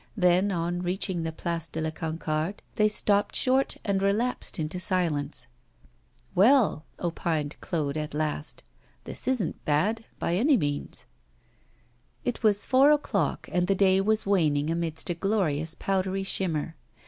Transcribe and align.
Then, 0.17 0.51
on 0.51 0.81
reaching 0.81 1.21
the 1.21 1.31
Place 1.31 1.67
de 1.67 1.79
la 1.79 1.91
Concorde, 1.91 2.63
they 2.73 2.87
stopped 2.87 3.35
short 3.35 3.77
and 3.85 4.01
relapsed 4.01 4.57
into 4.57 4.79
silence. 4.79 5.45
'Well,' 6.33 6.85
opined 6.99 7.55
Claude 7.61 7.97
at 7.97 8.15
last, 8.15 8.63
'this 9.03 9.27
isn't 9.27 9.63
bad, 9.63 10.05
by 10.17 10.33
any 10.37 10.57
means.' 10.57 11.05
It 12.25 12.41
was 12.41 12.65
four 12.65 12.89
o'clock, 12.89 13.47
and 13.51 13.67
the 13.67 13.75
day 13.75 14.01
was 14.01 14.25
waning 14.25 14.71
amidst 14.71 15.11
a 15.11 15.13
glorious 15.13 15.75
powdery 15.75 16.23
shimmer. 16.23 16.77